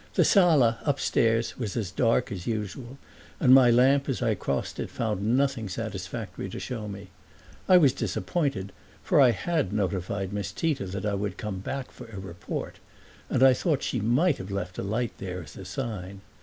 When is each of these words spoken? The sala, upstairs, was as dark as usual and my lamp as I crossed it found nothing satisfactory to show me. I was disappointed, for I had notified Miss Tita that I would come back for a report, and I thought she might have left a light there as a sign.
The 0.15 0.25
sala, 0.25 0.79
upstairs, 0.83 1.59
was 1.59 1.77
as 1.77 1.91
dark 1.91 2.31
as 2.31 2.47
usual 2.47 2.97
and 3.39 3.53
my 3.53 3.69
lamp 3.69 4.09
as 4.09 4.19
I 4.19 4.33
crossed 4.33 4.79
it 4.79 4.89
found 4.89 5.37
nothing 5.37 5.69
satisfactory 5.69 6.49
to 6.49 6.59
show 6.59 6.87
me. 6.87 7.09
I 7.69 7.77
was 7.77 7.93
disappointed, 7.93 8.71
for 9.03 9.21
I 9.21 9.29
had 9.29 9.71
notified 9.71 10.33
Miss 10.33 10.51
Tita 10.51 10.87
that 10.87 11.05
I 11.05 11.13
would 11.13 11.37
come 11.37 11.59
back 11.59 11.91
for 11.91 12.07
a 12.07 12.17
report, 12.19 12.77
and 13.29 13.43
I 13.43 13.53
thought 13.53 13.83
she 13.83 13.99
might 13.99 14.39
have 14.39 14.49
left 14.49 14.79
a 14.79 14.83
light 14.83 15.11
there 15.19 15.43
as 15.43 15.55
a 15.55 15.65
sign. 15.65 16.21